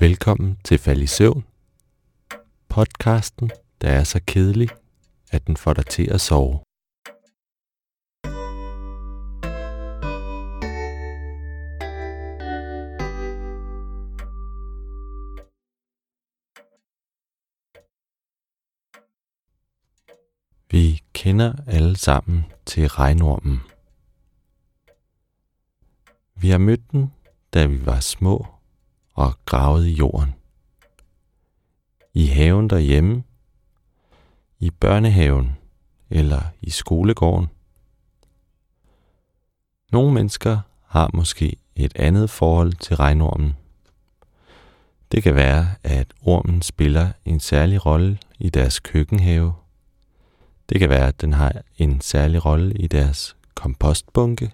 Velkommen 0.00 0.58
til 0.64 0.78
Fald 0.78 1.02
i 1.02 1.06
Søvn, 1.06 1.44
podcasten, 2.68 3.50
der 3.80 3.88
er 3.88 4.04
så 4.04 4.20
kedelig, 4.26 4.68
at 5.30 5.46
den 5.46 5.56
får 5.56 5.72
dig 5.72 5.86
til 5.86 6.10
at 6.10 6.20
sove. 6.20 6.60
Vi 20.70 21.02
kender 21.12 21.52
alle 21.66 21.96
sammen 21.96 22.44
til 22.66 22.88
regnormen. 22.88 23.60
Vi 26.34 26.48
har 26.48 26.58
mødt 26.58 26.92
den, 26.92 27.12
da 27.54 27.66
vi 27.66 27.86
var 27.86 28.00
små 28.00 28.55
og 29.16 29.34
gravet 29.46 29.86
i 29.86 29.92
jorden. 29.92 30.34
I 32.14 32.26
haven 32.26 32.70
derhjemme, 32.70 33.22
i 34.58 34.70
børnehaven 34.70 35.56
eller 36.10 36.40
i 36.62 36.70
skolegården. 36.70 37.46
Nogle 39.92 40.14
mennesker 40.14 40.58
har 40.86 41.10
måske 41.14 41.56
et 41.76 41.92
andet 41.96 42.30
forhold 42.30 42.72
til 42.72 42.96
regnormen. 42.96 43.56
Det 45.12 45.22
kan 45.22 45.34
være, 45.34 45.66
at 45.82 46.14
ormen 46.22 46.62
spiller 46.62 47.12
en 47.24 47.40
særlig 47.40 47.86
rolle 47.86 48.18
i 48.38 48.48
deres 48.48 48.80
køkkenhave. 48.80 49.54
Det 50.68 50.80
kan 50.80 50.88
være, 50.88 51.08
at 51.08 51.20
den 51.20 51.32
har 51.32 51.62
en 51.78 52.00
særlig 52.00 52.44
rolle 52.44 52.74
i 52.74 52.86
deres 52.86 53.36
kompostbunke 53.54 54.52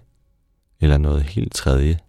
eller 0.79 0.97
noget 0.97 1.23
helt 1.23 1.53
tredje. 1.53 1.99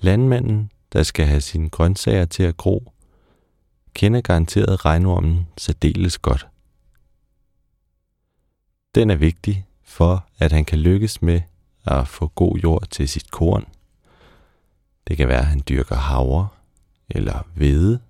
Landmanden, 0.00 0.70
der 0.92 1.02
skal 1.02 1.26
have 1.26 1.40
sine 1.40 1.68
grøntsager 1.68 2.24
til 2.24 2.42
at 2.42 2.56
gro, 2.56 2.92
kender 3.94 4.20
garanteret 4.20 4.84
regnormen 4.84 5.48
særdeles 5.58 6.18
godt. 6.18 6.48
Den 8.94 9.10
er 9.10 9.16
vigtig 9.16 9.66
for, 9.82 10.26
at 10.38 10.52
han 10.52 10.64
kan 10.64 10.78
lykkes 10.78 11.22
med 11.22 11.40
at 11.86 12.08
få 12.08 12.26
god 12.26 12.58
jord 12.58 12.86
til 12.90 13.08
sit 13.08 13.30
korn. 13.30 13.64
Det 15.08 15.16
kan 15.16 15.28
være, 15.28 15.38
at 15.38 15.46
han 15.46 15.62
dyrker 15.68 15.96
havre, 15.96 16.48
eller 17.08 17.46
hvede, 17.54 18.00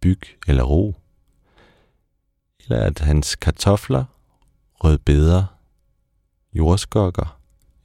byg 0.00 0.20
eller 0.46 0.62
ro. 0.62 0.94
Eller 2.60 2.80
at 2.80 2.98
hans 2.98 3.36
kartofler, 3.36 4.04
rødbeder, 4.74 5.44
jordskokker 6.52 7.38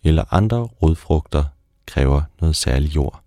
eller 0.03 0.33
andre 0.33 0.57
rodfrugter 0.57 1.45
kræver 1.89 2.21
noget 2.41 2.55
særlig 2.55 2.95
jord. 2.95 3.23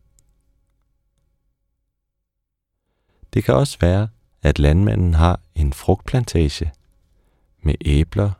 Det 3.32 3.44
kan 3.44 3.54
også 3.54 3.78
være, 3.80 4.08
at 4.42 4.58
landmanden 4.58 5.14
har 5.14 5.40
en 5.54 5.72
frugtplantage 5.72 6.72
med 7.62 7.74
æbler 7.84 8.32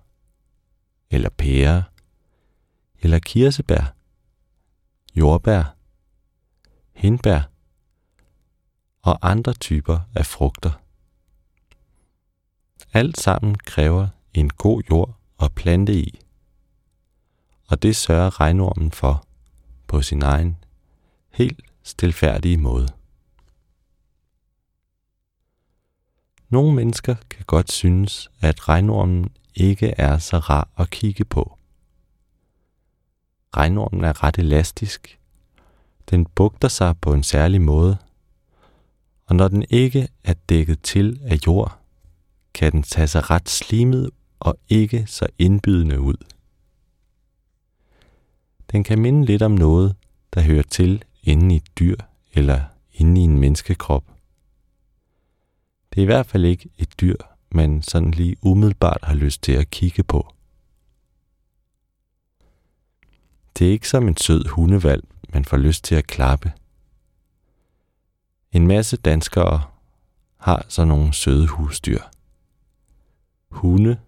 eller 1.10 1.30
pærer 1.30 1.82
eller 3.00 3.18
kirsebær, 3.18 3.94
jordbær, 5.14 5.76
hindbær 6.92 7.40
og 9.02 9.18
andre 9.30 9.52
typer 9.52 10.00
af 10.14 10.26
frugter. 10.26 10.82
Alt 12.92 13.20
sammen 13.20 13.54
kræver 13.54 14.08
en 14.34 14.50
god 14.50 14.82
jord 14.90 15.16
at 15.40 15.52
plante 15.52 15.94
i. 15.94 16.20
Og 17.66 17.82
det 17.82 17.96
sørger 17.96 18.40
regnormen 18.40 18.92
for 18.92 19.26
på 19.92 20.02
sin 20.02 20.22
egen, 20.22 20.56
helt 21.30 21.60
stilfærdige 21.82 22.56
måde. 22.56 22.88
Nogle 26.48 26.74
mennesker 26.74 27.14
kan 27.30 27.44
godt 27.46 27.72
synes, 27.72 28.30
at 28.40 28.68
regnormen 28.68 29.30
ikke 29.54 29.88
er 29.88 30.18
så 30.18 30.38
rar 30.38 30.68
at 30.76 30.90
kigge 30.90 31.24
på. 31.24 31.58
Regnormen 33.56 34.04
er 34.04 34.24
ret 34.24 34.38
elastisk. 34.38 35.18
Den 36.10 36.26
bugter 36.26 36.68
sig 36.68 36.98
på 37.00 37.12
en 37.12 37.22
særlig 37.22 37.60
måde, 37.60 37.96
og 39.26 39.36
når 39.36 39.48
den 39.48 39.64
ikke 39.70 40.08
er 40.24 40.34
dækket 40.48 40.82
til 40.82 41.20
af 41.24 41.38
jord, 41.46 41.78
kan 42.54 42.72
den 42.72 42.82
tage 42.82 43.08
sig 43.08 43.30
ret 43.30 43.48
slimet 43.48 44.10
og 44.40 44.58
ikke 44.68 45.06
så 45.06 45.26
indbydende 45.38 46.00
ud. 46.00 46.16
Den 48.72 48.84
kan 48.84 48.98
minde 48.98 49.24
lidt 49.24 49.42
om 49.42 49.50
noget, 49.50 49.96
der 50.34 50.40
hører 50.40 50.62
til 50.62 51.04
inde 51.22 51.54
i 51.54 51.56
et 51.56 51.78
dyr 51.78 51.96
eller 52.32 52.64
inde 52.92 53.20
i 53.20 53.24
en 53.24 53.38
menneskekrop. 53.38 54.04
Det 55.90 55.98
er 55.98 56.02
i 56.02 56.06
hvert 56.06 56.26
fald 56.26 56.44
ikke 56.44 56.70
et 56.78 57.00
dyr, 57.00 57.16
man 57.50 57.82
sådan 57.82 58.10
lige 58.10 58.36
umiddelbart 58.42 58.98
har 59.02 59.14
lyst 59.14 59.42
til 59.42 59.52
at 59.52 59.70
kigge 59.70 60.02
på. 60.02 60.34
Det 63.58 63.66
er 63.66 63.72
ikke 63.72 63.88
som 63.88 64.08
en 64.08 64.16
sød 64.16 64.48
hundevalg, 64.48 65.04
man 65.28 65.44
får 65.44 65.56
lyst 65.56 65.84
til 65.84 65.94
at 65.94 66.06
klappe. 66.06 66.52
En 68.52 68.66
masse 68.66 68.96
danskere 68.96 69.62
har 70.36 70.66
sådan 70.68 70.88
nogle 70.88 71.14
søde 71.14 71.46
husdyr. 71.46 72.00
Hunde, 73.50 73.98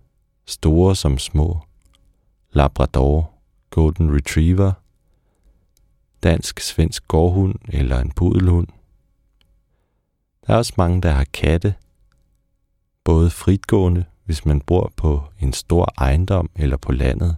store 0.47 0.97
som 0.97 1.19
små, 1.19 1.59
labrador, 2.53 3.34
golden 3.75 4.15
retriever, 4.17 4.73
dansk-svensk 6.23 7.09
gårdhund 7.09 7.55
eller 7.69 7.99
en 7.99 8.13
pudelhund. 8.13 8.69
Der 10.47 10.53
er 10.55 10.59
også 10.59 10.73
mange, 10.77 11.03
der 11.03 11.11
har 11.11 11.25
katte, 11.25 11.75
både 13.05 13.31
fritgående, 13.31 14.05
hvis 14.25 14.45
man 14.45 14.61
bor 14.61 14.93
på 14.97 15.23
en 15.41 15.53
stor 15.53 15.95
ejendom 15.99 16.51
eller 16.57 16.77
på 16.77 16.93
landet, 16.93 17.37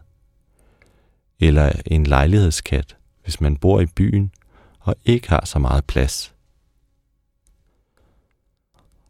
eller 1.40 1.72
en 1.86 2.06
lejlighedskat, 2.06 2.96
hvis 3.22 3.40
man 3.40 3.56
bor 3.56 3.80
i 3.80 3.86
byen 3.86 4.32
og 4.80 4.94
ikke 5.04 5.28
har 5.28 5.44
så 5.44 5.58
meget 5.58 5.84
plads. 5.84 6.34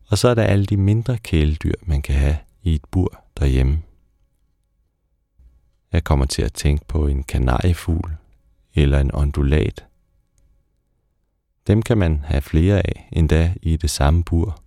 Og 0.09 0.19
så 0.19 0.29
er 0.29 0.35
der 0.35 0.43
alle 0.43 0.67
de 0.67 0.77
mindre 0.77 1.19
kæledyr, 1.19 1.75
man 1.83 2.03
kan 2.03 2.15
have 2.15 2.39
i 2.63 2.75
et 2.75 2.85
bur 2.91 3.25
derhjemme. 3.39 3.83
Jeg 5.93 6.05
kommer 6.05 6.27
til 6.27 6.43
at 6.43 6.53
tænke 6.53 6.85
på 6.85 7.07
en 7.07 7.23
kanariefugl 7.23 8.17
eller 8.75 9.01
en 9.01 9.15
ondulat. 9.15 9.87
Dem 11.67 11.83
kan 11.83 11.99
man 11.99 12.25
have 12.25 12.43
flere 12.43 12.77
af, 12.77 13.09
endda 13.13 13.55
i 13.63 13.77
det 13.77 13.91
samme 13.91 14.25
bur. 14.25 14.61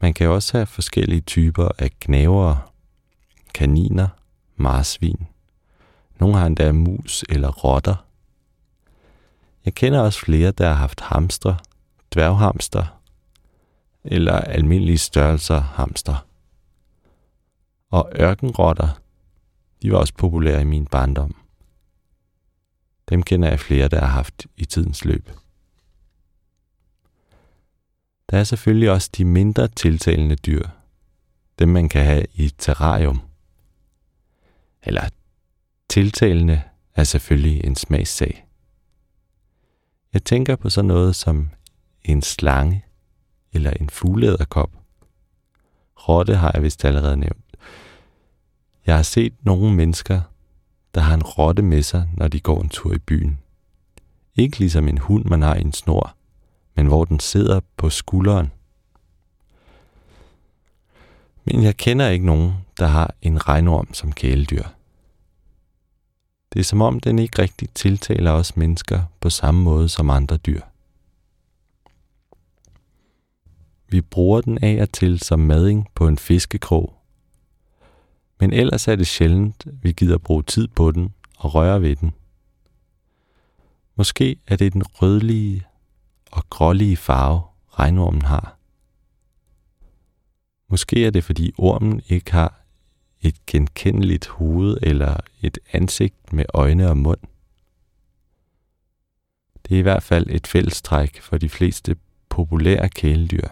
Man 0.00 0.14
kan 0.14 0.28
også 0.28 0.56
have 0.56 0.66
forskellige 0.66 1.20
typer 1.20 1.68
af 1.78 1.90
knævere, 2.00 2.60
kaniner, 3.54 4.08
marsvin. 4.56 5.26
Nogle 6.20 6.36
har 6.36 6.46
endda 6.46 6.72
mus 6.72 7.24
eller 7.28 7.48
rotter. 7.48 8.06
Jeg 9.64 9.74
kender 9.74 10.00
også 10.00 10.20
flere, 10.20 10.50
der 10.50 10.68
har 10.68 10.74
haft 10.74 11.00
hamstre, 11.00 11.56
dværghamster 12.14 13.00
eller 14.04 14.32
almindelige 14.32 14.98
størrelser 14.98 15.60
hamster. 15.60 16.25
Og 17.90 18.12
ørkenrotter, 18.20 19.00
de 19.82 19.92
var 19.92 19.98
også 19.98 20.14
populære 20.14 20.60
i 20.60 20.64
min 20.64 20.86
barndom. 20.86 21.34
Dem 23.08 23.22
kender 23.22 23.48
jeg 23.48 23.60
flere, 23.60 23.88
der 23.88 24.00
har 24.00 24.06
haft 24.06 24.46
i 24.56 24.64
tidens 24.64 25.04
løb. 25.04 25.30
Der 28.30 28.38
er 28.38 28.44
selvfølgelig 28.44 28.90
også 28.90 29.10
de 29.16 29.24
mindre 29.24 29.68
tiltalende 29.68 30.36
dyr. 30.36 30.68
Dem 31.58 31.68
man 31.68 31.88
kan 31.88 32.04
have 32.04 32.26
i 32.34 32.44
et 32.44 32.54
terrarium. 32.58 33.20
Eller 34.82 35.08
tiltalende 35.88 36.62
er 36.94 37.04
selvfølgelig 37.04 37.64
en 37.64 37.76
smagssag. 37.76 38.46
Jeg 40.12 40.24
tænker 40.24 40.56
på 40.56 40.70
sådan 40.70 40.88
noget 40.88 41.16
som 41.16 41.50
en 42.04 42.22
slange 42.22 42.84
eller 43.52 43.70
en 43.70 43.90
fugleæderkop. 43.90 44.70
Rotte 46.08 46.36
har 46.36 46.50
jeg 46.54 46.62
vist 46.62 46.84
allerede 46.84 47.16
nævnt. 47.16 47.45
Jeg 48.86 48.96
har 48.96 49.02
set 49.02 49.34
nogle 49.42 49.74
mennesker, 49.74 50.20
der 50.94 51.00
har 51.00 51.14
en 51.14 51.22
rotte 51.22 51.62
med 51.62 51.82
sig, 51.82 52.08
når 52.16 52.28
de 52.28 52.40
går 52.40 52.62
en 52.62 52.68
tur 52.68 52.94
i 52.94 52.98
byen. 52.98 53.38
Ikke 54.34 54.58
ligesom 54.58 54.88
en 54.88 54.98
hund, 54.98 55.24
man 55.24 55.42
har 55.42 55.54
i 55.54 55.60
en 55.60 55.72
snor, 55.72 56.14
men 56.74 56.86
hvor 56.86 57.04
den 57.04 57.20
sidder 57.20 57.60
på 57.76 57.90
skulderen. 57.90 58.50
Men 61.44 61.62
jeg 61.62 61.76
kender 61.76 62.08
ikke 62.08 62.26
nogen, 62.26 62.52
der 62.78 62.86
har 62.86 63.14
en 63.22 63.48
regnorm 63.48 63.94
som 63.94 64.12
kæledyr. 64.12 64.62
Det 66.52 66.60
er 66.60 66.64
som 66.64 66.80
om, 66.80 67.00
den 67.00 67.18
ikke 67.18 67.42
rigtig 67.42 67.68
tiltaler 67.74 68.30
os 68.30 68.56
mennesker 68.56 69.02
på 69.20 69.30
samme 69.30 69.62
måde 69.62 69.88
som 69.88 70.10
andre 70.10 70.36
dyr. 70.36 70.60
Vi 73.88 74.00
bruger 74.00 74.40
den 74.40 74.58
af 74.62 74.82
og 74.82 74.92
til 74.92 75.18
som 75.18 75.40
mading 75.40 75.88
på 75.94 76.08
en 76.08 76.18
fiskekrog, 76.18 76.95
men 78.38 78.52
ellers 78.52 78.88
er 78.88 78.96
det 78.96 79.06
sjældent, 79.06 79.66
vi 79.82 79.92
gider 79.92 80.18
bruge 80.18 80.42
tid 80.42 80.68
på 80.68 80.90
den 80.90 81.14
og 81.38 81.54
røre 81.54 81.82
ved 81.82 81.96
den. 81.96 82.14
Måske 83.94 84.36
er 84.46 84.56
det 84.56 84.72
den 84.72 84.82
rødlige 84.82 85.66
og 86.32 86.50
grålige 86.50 86.96
farve, 86.96 87.42
regnormen 87.70 88.22
har. 88.22 88.56
Måske 90.68 91.06
er 91.06 91.10
det, 91.10 91.24
fordi 91.24 91.52
ormen 91.58 92.02
ikke 92.08 92.32
har 92.32 92.60
et 93.22 93.46
genkendeligt 93.46 94.26
hoved 94.26 94.78
eller 94.82 95.16
et 95.42 95.58
ansigt 95.72 96.32
med 96.32 96.44
øjne 96.54 96.88
og 96.88 96.96
mund. 96.96 97.18
Det 99.68 99.74
er 99.74 99.78
i 99.78 99.82
hvert 99.82 100.02
fald 100.02 100.26
et 100.30 100.46
fællestræk 100.46 101.20
for 101.20 101.38
de 101.38 101.48
fleste 101.48 101.96
populære 102.28 102.88
kæledyr, 102.88 103.48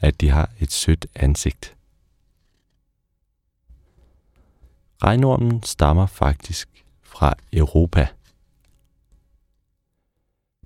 at 0.00 0.20
de 0.20 0.28
har 0.30 0.50
et 0.60 0.72
sødt 0.72 1.06
ansigt. 1.14 1.73
Regnormen 5.04 5.62
stammer 5.62 6.06
faktisk 6.06 6.84
fra 7.02 7.34
Europa. 7.52 8.08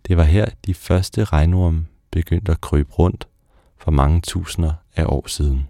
Det 0.07 0.17
var 0.17 0.23
her 0.23 0.47
de 0.67 0.75
første 0.75 1.25
regnorme 1.25 1.87
begyndte 2.11 2.53
at 2.53 2.61
krybe 2.61 2.93
rundt 2.93 3.29
for 3.77 3.91
mange 3.91 4.21
tusinder 4.21 4.73
af 4.97 5.05
år 5.05 5.29
siden. 5.29 5.69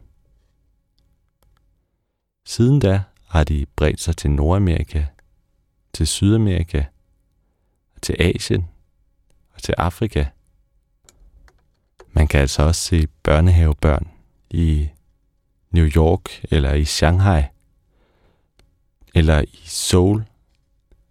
Siden 2.45 2.81
da 2.81 3.03
har 3.27 3.45
de 3.45 3.67
bredt 3.77 4.01
sig 4.01 4.17
til 4.17 4.31
Nordamerika, 4.31 5.07
til 5.93 6.07
Sydamerika, 6.07 6.85
til 8.03 8.17
Asien 8.19 8.69
og 9.55 9.63
til 9.63 9.75
Afrika. 9.79 10.27
Man 12.13 12.29
kan 12.29 12.41
altså 12.41 12.63
også 12.63 12.81
se 12.81 13.07
børnehavebørn 13.07 14.09
i 14.51 14.89
New 15.71 15.87
York 15.87 16.45
eller 16.51 16.75
i 16.75 16.85
Shanghai, 16.85 17.43
eller 19.15 19.41
i 19.41 19.61
Seoul, 19.65 20.25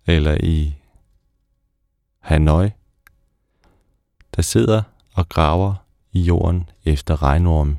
eller 0.08 0.38
i 0.44 0.76
Hanoi, 2.20 2.70
der 4.36 4.42
sidder 4.42 4.82
og 5.14 5.30
graver 5.30 5.76
i 6.12 6.22
jorden 6.22 6.70
efter 6.86 7.24
regnormen. 7.24 7.78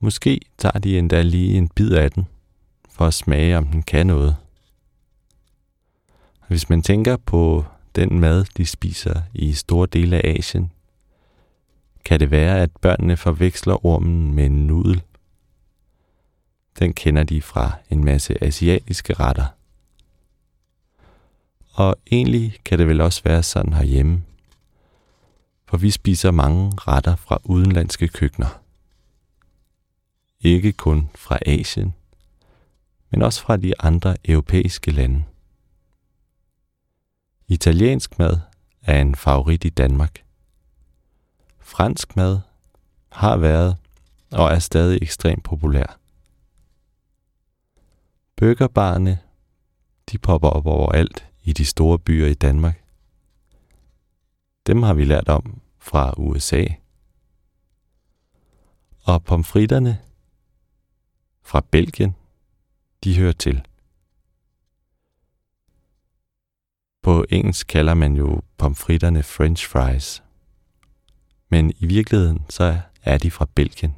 Måske 0.00 0.40
tager 0.58 0.78
de 0.78 0.98
endda 0.98 1.22
lige 1.22 1.58
en 1.58 1.68
bid 1.68 1.92
af 1.92 2.10
den, 2.10 2.26
for 2.90 3.06
at 3.06 3.14
smage, 3.14 3.58
om 3.58 3.66
den 3.66 3.82
kan 3.82 4.06
noget. 4.06 4.36
Hvis 6.48 6.68
man 6.68 6.82
tænker 6.82 7.16
på 7.16 7.64
den 7.96 8.20
mad, 8.20 8.44
de 8.56 8.66
spiser 8.66 9.22
i 9.34 9.52
store 9.52 9.86
dele 9.86 10.16
af 10.16 10.34
Asien, 10.38 10.72
kan 12.04 12.20
det 12.20 12.30
være, 12.30 12.60
at 12.60 12.70
børnene 12.80 13.16
forveksler 13.16 13.86
ormen 13.86 14.34
med 14.34 14.46
en 14.46 14.66
nudel. 14.66 15.02
Den 16.78 16.94
kender 16.94 17.24
de 17.24 17.42
fra 17.42 17.72
en 17.90 18.04
masse 18.04 18.44
asiatiske 18.44 19.14
retter. 19.14 19.46
Og 21.72 21.96
egentlig 22.10 22.58
kan 22.64 22.78
det 22.78 22.88
vel 22.88 23.00
også 23.00 23.22
være 23.24 23.42
sådan 23.42 23.72
herhjemme, 23.72 24.24
for 25.66 25.76
vi 25.76 25.90
spiser 25.90 26.30
mange 26.30 26.72
retter 26.76 27.16
fra 27.16 27.38
udenlandske 27.44 28.08
køkkener. 28.08 28.62
Ikke 30.40 30.72
kun 30.72 31.10
fra 31.14 31.38
Asien, 31.46 31.94
men 33.10 33.22
også 33.22 33.42
fra 33.42 33.56
de 33.56 33.80
andre 33.80 34.16
europæiske 34.24 34.90
lande. 34.90 35.24
Italiensk 37.48 38.18
mad 38.18 38.38
er 38.82 39.00
en 39.00 39.14
favorit 39.14 39.64
i 39.64 39.68
Danmark. 39.68 40.24
Fransk 41.60 42.16
mad 42.16 42.40
har 43.08 43.36
været 43.36 43.76
og 44.32 44.50
er 44.50 44.58
stadig 44.58 44.98
ekstremt 45.02 45.44
populær. 45.44 45.98
Burgerbarne, 48.38 49.18
de 50.12 50.18
popper 50.18 50.48
op 50.48 50.66
overalt 50.66 51.28
i 51.42 51.52
de 51.52 51.64
store 51.64 51.98
byer 51.98 52.26
i 52.26 52.34
Danmark. 52.34 52.84
Dem 54.66 54.82
har 54.82 54.94
vi 54.94 55.04
lært 55.04 55.28
om 55.28 55.60
fra 55.78 56.14
USA. 56.16 56.64
Og 59.02 59.24
pomfritterne 59.24 60.02
fra 61.42 61.60
Belgien, 61.70 62.16
de 63.04 63.18
hører 63.18 63.32
til. 63.32 63.66
På 67.02 67.24
engelsk 67.30 67.66
kalder 67.66 67.94
man 67.94 68.16
jo 68.16 68.42
pomfritterne 68.56 69.22
french 69.22 69.68
fries. 69.68 70.22
Men 71.48 71.72
i 71.78 71.86
virkeligheden 71.86 72.46
så 72.48 72.80
er 73.02 73.18
de 73.18 73.30
fra 73.30 73.46
Belgien. 73.54 73.96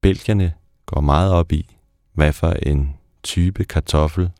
Belgierne 0.00 0.54
går 0.86 1.00
meget 1.00 1.32
op 1.32 1.52
i, 1.52 1.77
hvad 2.18 2.32
for 2.32 2.50
en 2.52 2.96
type 3.22 3.64
kartoffel, 3.64 4.30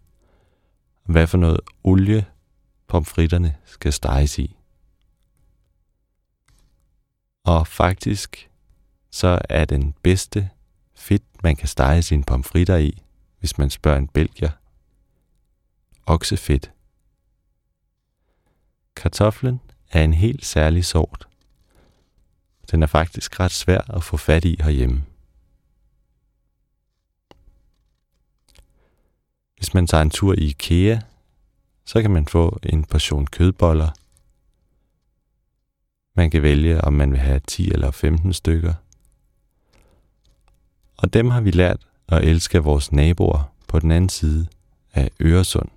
hvad 1.05 1.27
for 1.27 1.39
noget 1.39 1.61
olie 1.85 2.27
pomfritterne 2.87 3.57
skal 3.65 3.93
steges 3.93 4.39
i. 4.39 4.57
Og 7.45 7.67
faktisk 7.67 8.51
så 9.11 9.39
er 9.49 9.65
den 9.65 9.95
bedste 10.03 10.51
fedt, 10.95 11.23
man 11.43 11.57
kan 11.57 11.69
stege 11.69 12.03
sine 12.03 12.25
pomfritter 12.25 12.77
i, 12.77 13.03
hvis 13.39 13.59
man 13.59 13.71
spørger 13.71 13.99
en 13.99 14.09
belgier. 14.09 14.51
Oksefedt. 16.07 16.73
Kartoflen 18.97 19.61
er 19.91 20.05
en 20.05 20.15
helt 20.15 20.45
særlig 20.45 20.85
sort. 20.85 21.29
Den 22.71 22.83
er 22.83 22.87
faktisk 22.87 23.41
ret 23.41 23.53
svær 23.53 23.97
at 23.97 24.03
få 24.03 24.17
fat 24.17 24.45
i 24.45 24.57
herhjemme. 24.61 25.05
Hvis 29.59 29.75
man 29.75 29.87
tager 29.87 30.03
en 30.03 30.11
tur 30.11 30.35
i 30.35 30.45
IKEA, 30.45 31.01
så 31.85 32.03
kan 32.03 32.11
man 32.11 32.27
få 32.27 32.59
en 32.63 32.85
portion 32.85 33.27
kødboller. 33.27 33.91
Man 36.15 36.31
kan 36.31 36.43
vælge, 36.43 36.81
om 36.81 36.93
man 36.93 37.13
vil 37.13 37.21
have 37.21 37.41
10 37.47 37.71
eller 37.71 37.91
15 37.91 38.33
stykker– 38.33 38.75
og 40.99 41.13
dem 41.13 41.31
har 41.31 41.41
vi 41.41 41.51
lært 41.51 41.87
at 42.09 42.25
elske 42.25 42.59
vores 42.59 42.93
naboer 42.93 43.53
på 43.69 43.79
den 43.79 43.91
anden 43.91 44.09
side 44.09 44.47
af 44.95 45.11
Øresund. 45.21 45.69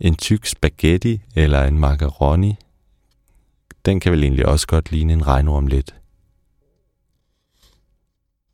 En 0.00 0.16
tyk 0.16 0.46
spaghetti 0.46 1.22
eller 1.34 1.64
en 1.64 1.78
macaroni, 1.78 2.56
den 3.84 4.00
kan 4.00 4.12
vel 4.12 4.22
egentlig 4.22 4.46
også 4.46 4.66
godt 4.66 4.90
ligne 4.90 5.12
en 5.12 5.26
regnorm 5.26 5.66
lidt. 5.66 5.94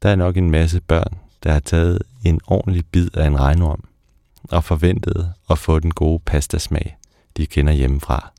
Der 0.03 0.09
er 0.09 0.17
nok 0.17 0.37
en 0.37 0.51
masse 0.51 0.81
børn, 0.81 1.19
der 1.43 1.53
har 1.53 1.61
taget 1.61 2.03
en 2.25 2.41
ordentlig 2.47 2.87
bid 2.87 3.17
af 3.17 3.27
en 3.27 3.41
regnorm 3.41 3.85
og 4.43 4.65
forventet 4.65 5.35
at 5.51 5.59
få 5.59 5.79
den 5.79 5.91
gode 5.91 6.21
pastasmag, 6.21 6.99
de 7.37 7.47
kender 7.47 7.73
hjemmefra. 7.73 8.33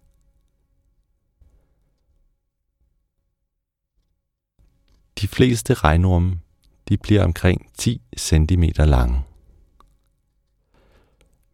De 5.21 5.27
fleste 5.27 5.73
regnorme 5.73 6.39
de 6.89 6.97
bliver 6.97 7.23
omkring 7.23 7.71
10 7.77 8.01
cm 8.17 8.63
lange. 8.77 9.23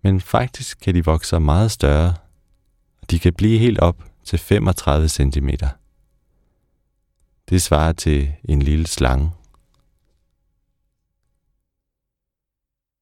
Men 0.02 0.22
faktisk 0.22 0.80
kan 0.80 0.96
de 0.96 1.06
vokse 1.06 1.40
meget 1.40 1.72
større, 1.72 2.14
og 3.02 3.12
de 3.12 3.20
kan 3.20 3.34
blive 3.34 3.60
helt 3.60 3.80
op 3.80 4.04
til 4.24 4.40
35 4.40 5.10
cm. 5.10 5.50
Det 7.50 7.62
svarer 7.62 7.94
til 7.94 8.34
en 8.44 8.62
lille 8.62 8.88
slange. 8.88 9.32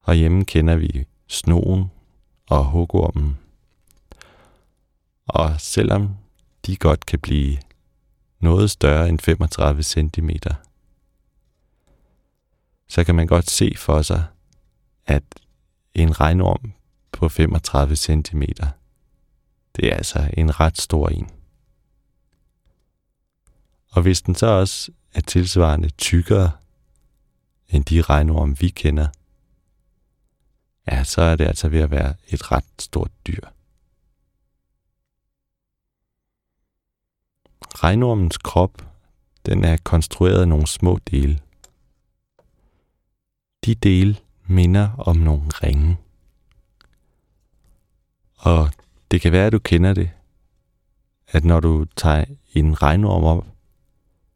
Herhjemme 0.07 0.45
kender 0.45 0.75
vi 0.75 1.05
snoen 1.27 1.91
og 2.49 2.65
hugormen. 2.65 3.37
Og 5.25 5.61
selvom 5.61 6.15
de 6.65 6.77
godt 6.77 7.05
kan 7.05 7.19
blive 7.19 7.57
noget 8.39 8.71
større 8.71 9.09
end 9.09 9.19
35 9.19 9.83
cm, 9.83 10.29
så 12.87 13.03
kan 13.03 13.15
man 13.15 13.27
godt 13.27 13.49
se 13.49 13.73
for 13.77 14.01
sig, 14.01 14.25
at 15.05 15.23
en 15.93 16.19
regnorm 16.19 16.73
på 17.11 17.29
35 17.29 17.95
cm, 17.95 18.41
det 19.75 19.91
er 19.91 19.95
altså 19.95 20.29
en 20.37 20.59
ret 20.59 20.77
stor 20.77 21.09
en. 21.09 21.29
Og 23.91 24.01
hvis 24.01 24.21
den 24.21 24.35
så 24.35 24.47
også 24.47 24.91
er 25.13 25.21
tilsvarende 25.21 25.89
tykkere 25.89 26.51
end 27.69 27.85
de 27.85 28.01
regnorm, 28.01 28.61
vi 28.61 28.69
kender, 28.69 29.07
ja, 30.91 31.03
så 31.03 31.21
er 31.21 31.35
det 31.35 31.47
altså 31.47 31.69
ved 31.69 31.79
at 31.79 31.91
være 31.91 32.13
et 32.27 32.51
ret 32.51 32.65
stort 32.79 33.11
dyr. 33.27 33.41
Regnormens 37.75 38.37
krop, 38.37 38.87
den 39.45 39.63
er 39.63 39.77
konstrueret 39.83 40.41
af 40.41 40.47
nogle 40.47 40.67
små 40.67 40.99
dele. 41.11 41.39
De 43.65 43.75
dele 43.75 44.17
minder 44.47 44.89
om 44.97 45.15
nogle 45.15 45.49
ringe. 45.63 45.97
Og 48.37 48.71
det 49.11 49.21
kan 49.21 49.31
være, 49.31 49.45
at 49.45 49.51
du 49.51 49.59
kender 49.59 49.93
det, 49.93 50.09
at 51.27 51.45
når 51.45 51.59
du 51.59 51.85
tager 51.95 52.25
en 52.53 52.81
regnorm 52.81 53.23
op, 53.23 53.45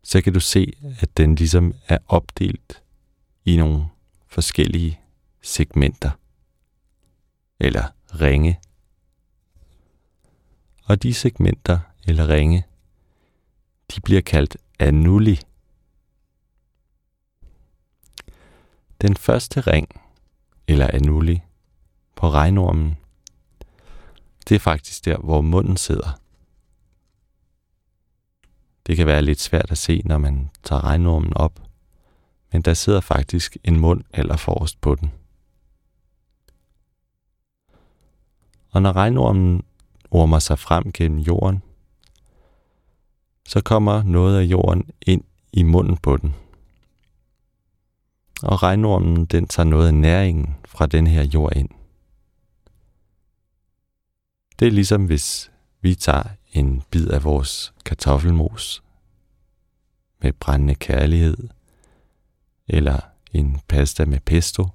så 0.04 0.22
kan 0.22 0.34
du 0.34 0.40
se, 0.40 0.74
at 1.00 1.18
den 1.18 1.36
ligesom 1.36 1.74
er 1.88 1.98
opdelt 2.08 2.84
i 3.46 3.58
nogle 3.58 3.86
forskellige 4.28 5.00
segmenter 5.42 6.12
eller 7.64 7.88
ringe. 8.22 8.60
Og 10.86 11.04
de 11.04 11.14
segmenter 11.14 11.80
eller 12.08 12.28
ringe, 12.28 12.66
de 13.96 14.02
bliver 14.02 14.22
kaldt 14.22 14.58
annuli. 14.80 15.40
Den 19.02 19.16
første 19.16 19.62
ring, 19.62 20.02
eller 20.68 20.88
annuli, 20.94 21.42
på 22.16 22.30
regnormen, 22.30 22.98
det 24.50 24.56
er 24.56 24.60
faktisk 24.60 25.06
der, 25.06 25.18
hvor 25.18 25.42
munden 25.42 25.78
sidder. 25.78 26.20
Det 28.88 28.98
kan 28.98 29.08
være 29.08 29.22
lidt 29.22 29.40
svært 29.40 29.72
at 29.72 29.78
se, 29.78 30.02
når 30.06 30.18
man 30.18 30.50
tager 30.64 30.84
regnormen 30.84 31.34
op, 31.34 31.62
men 32.52 32.62
der 32.62 32.74
sidder 32.74 33.02
faktisk 33.02 33.58
en 33.64 33.80
mund 33.80 34.04
eller 34.14 34.38
forrest 34.38 34.82
på 34.82 34.96
den. 34.96 35.12
Og 38.72 38.82
når 38.82 38.94
regnormen 38.96 39.64
ormer 40.12 40.40
sig 40.40 40.60
frem 40.60 40.92
gennem 40.92 41.20
jorden, 41.20 41.64
så 43.48 43.62
kommer 43.62 44.04
noget 44.04 44.40
af 44.40 44.44
jorden 44.44 44.90
ind 45.02 45.24
i 45.54 45.64
munden 45.64 45.98
på 45.98 46.18
den. 46.18 46.36
Og 48.44 48.64
regnormen 48.64 49.26
den 49.26 49.48
tager 49.48 49.70
noget 49.70 49.88
af 49.88 49.94
næringen 49.94 50.56
fra 50.66 50.86
den 50.86 51.08
her 51.08 51.24
jord 51.24 51.56
ind. 51.56 51.70
Det 54.60 54.68
er 54.68 54.72
ligesom 54.72 55.06
hvis 55.06 55.52
vi 55.82 55.96
tager 55.96 56.24
en 56.54 56.84
bid 56.92 57.08
af 57.08 57.24
vores 57.24 57.74
kartoffelmos 57.86 58.84
med 60.22 60.34
brændende 60.34 60.76
kærlighed, 60.76 61.38
eller 62.68 63.00
en 63.34 63.60
pasta 63.68 64.06
med 64.06 64.20
pesto. 64.20 64.68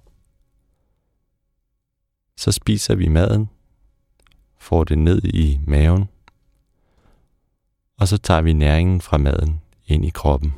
Så 2.37 2.53
spiser 2.53 2.95
vi 2.95 3.09
maden, 3.09 3.49
får 4.67 4.85
det 4.85 4.99
ned 4.99 5.25
i 5.25 5.61
maven, 5.67 6.09
og 7.99 8.09
så 8.09 8.19
tager 8.19 8.43
vi 8.43 8.53
næringen 8.53 9.01
fra 9.01 9.17
maden 9.17 9.61
ind 9.87 10.05
i 10.05 10.11
kroppen. 10.11 10.55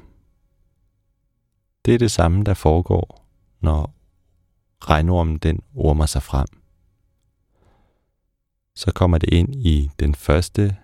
Det 1.84 1.94
er 1.94 1.98
det 1.98 2.10
samme, 2.10 2.44
der 2.44 2.54
foregår, 2.54 3.26
når 3.60 3.94
regnormen 4.80 5.38
den 5.38 5.60
ormer 5.74 6.06
sig 6.06 6.22
frem. 6.22 6.46
Så 8.74 8.92
kommer 8.92 9.18
det 9.18 9.32
ind 9.32 9.54
i 9.54 9.90
den 10.00 10.14
første 10.14 10.76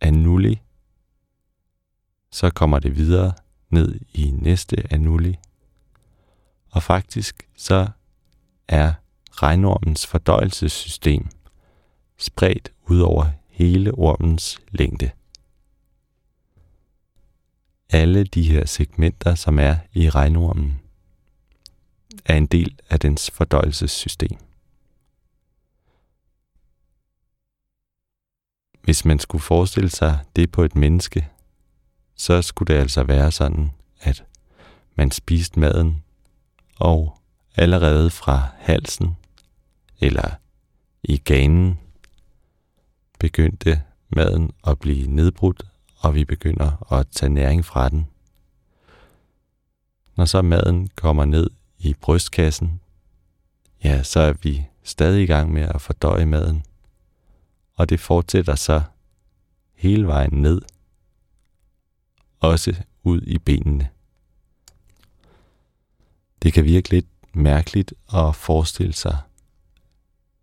annuli, 0.00 0.60
så 2.30 2.50
kommer 2.50 2.78
det 2.78 2.96
videre 2.96 3.32
ned 3.70 4.00
i 4.14 4.30
næste 4.30 4.92
annuli, 4.92 5.38
og 6.70 6.82
faktisk 6.82 7.48
så 7.56 7.88
er 8.68 8.92
regnormens 9.30 10.06
fordøjelsessystem 10.06 11.28
spredt 12.22 12.72
ud 12.88 13.00
over 13.00 13.26
hele 13.48 13.92
ormens 13.92 14.58
længde 14.70 15.10
alle 17.92 18.24
de 18.24 18.42
her 18.42 18.66
segmenter, 18.66 19.34
som 19.34 19.58
er 19.58 19.76
i 19.92 20.10
regnormen, 20.10 20.80
er 22.24 22.36
en 22.36 22.46
del 22.46 22.80
af 22.90 23.00
dens 23.00 23.30
fordøjelsessystem. 23.30 24.38
Hvis 28.82 29.04
man 29.04 29.18
skulle 29.18 29.42
forestille 29.42 29.90
sig 29.90 30.18
det 30.36 30.52
på 30.52 30.62
et 30.62 30.76
menneske, 30.76 31.28
så 32.14 32.42
skulle 32.42 32.74
det 32.74 32.80
altså 32.80 33.02
være 33.02 33.32
sådan, 33.32 33.70
at 34.00 34.24
man 34.94 35.10
spiste 35.10 35.60
maden, 35.60 36.04
og 36.78 37.18
allerede 37.56 38.10
fra 38.10 38.48
halsen 38.58 39.16
eller 40.00 40.30
i 41.02 41.16
ganen 41.16 41.78
begyndte 43.22 43.82
maden 44.08 44.50
at 44.66 44.78
blive 44.78 45.06
nedbrudt 45.06 45.62
og 45.98 46.14
vi 46.14 46.24
begynder 46.24 46.92
at 46.92 47.08
tage 47.08 47.30
næring 47.30 47.64
fra 47.64 47.88
den. 47.88 48.06
Når 50.16 50.24
så 50.24 50.42
maden 50.42 50.88
kommer 50.94 51.24
ned 51.24 51.50
i 51.78 51.94
brystkassen, 51.94 52.80
ja, 53.84 54.02
så 54.02 54.20
er 54.20 54.32
vi 54.32 54.66
stadig 54.82 55.22
i 55.22 55.26
gang 55.26 55.52
med 55.52 55.62
at 55.62 55.80
fordøje 55.80 56.26
maden, 56.26 56.64
og 57.74 57.88
det 57.88 58.00
fortsætter 58.00 58.54
så 58.54 58.82
hele 59.74 60.06
vejen 60.06 60.42
ned, 60.42 60.62
også 62.40 62.82
ud 63.02 63.20
i 63.22 63.38
benene. 63.38 63.88
Det 66.42 66.52
kan 66.52 66.64
virke 66.64 66.90
lidt 66.90 67.06
mærkeligt 67.32 67.94
at 68.14 68.36
forestille 68.36 68.92
sig, 68.92 69.18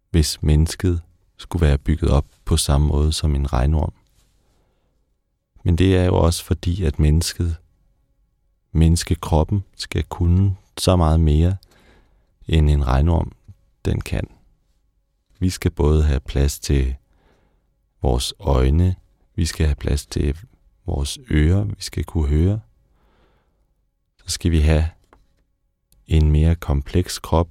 hvis 0.09 0.43
mennesket 0.43 1.01
skulle 1.39 1.67
være 1.67 1.77
bygget 1.77 2.11
op 2.11 2.25
på 2.45 2.57
samme 2.57 2.87
måde 2.87 3.13
som 3.13 3.35
en 3.35 3.53
regnorm. 3.53 3.93
Men 5.63 5.75
det 5.77 5.97
er 5.97 6.05
jo 6.05 6.15
også 6.15 6.43
fordi, 6.43 6.83
at 6.83 6.99
mennesket, 6.99 7.55
menneskekroppen, 8.71 9.63
skal 9.75 10.03
kunne 10.03 10.55
så 10.77 10.95
meget 10.95 11.19
mere, 11.19 11.57
end 12.47 12.69
en 12.69 12.87
regnorm 12.87 13.31
den 13.85 14.01
kan. 14.01 14.27
Vi 15.39 15.49
skal 15.49 15.71
både 15.71 16.03
have 16.03 16.19
plads 16.19 16.59
til 16.59 16.95
vores 18.01 18.33
øjne, 18.39 18.95
vi 19.35 19.45
skal 19.45 19.65
have 19.65 19.75
plads 19.75 20.05
til 20.05 20.37
vores 20.85 21.19
ører, 21.31 21.63
vi 21.63 21.75
skal 21.79 22.03
kunne 22.03 22.27
høre. 22.27 22.59
Så 24.17 24.33
skal 24.33 24.51
vi 24.51 24.59
have 24.59 24.89
en 26.07 26.31
mere 26.31 26.55
kompleks 26.55 27.19
krop, 27.19 27.49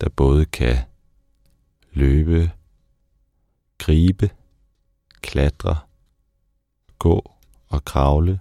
der 0.00 0.08
både 0.08 0.44
kan 0.44 0.76
løbe, 1.92 2.50
gribe, 3.78 4.30
klatre, 5.20 5.78
gå 6.98 7.32
og 7.68 7.84
kravle 7.84 8.40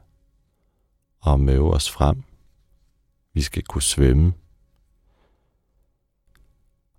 og 1.19 1.39
møve 1.39 1.73
os 1.73 1.91
frem. 1.91 2.23
Vi 3.33 3.41
skal 3.41 3.63
kunne 3.63 3.81
svømme. 3.81 4.33